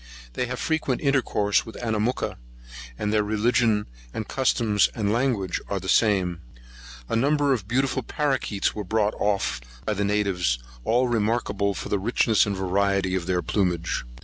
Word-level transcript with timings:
They 0.33 0.47
have 0.47 0.59
frequent 0.59 1.01
intercourse 1.01 1.63
with 1.63 1.75
Anamooka, 1.77 2.37
and 2.97 3.13
their 3.13 3.21
religion, 3.21 3.85
customs, 4.27 4.89
and 4.95 5.13
language, 5.13 5.61
are 5.67 5.79
the 5.79 5.87
same. 5.87 6.41
A 7.07 7.15
number 7.15 7.53
of 7.53 7.67
beautiful 7.67 8.01
paroquets 8.01 8.73
were 8.73 8.83
brought 8.83 9.13
off 9.19 9.61
by 9.85 9.93
the 9.93 10.03
natives, 10.03 10.57
all 10.83 11.07
remarkable 11.07 11.75
for 11.75 11.89
the 11.89 11.99
richness 11.99 12.47
and 12.47 12.57
variety 12.57 13.13
of 13.13 13.27
their 13.27 13.43
plumage. 13.43 14.03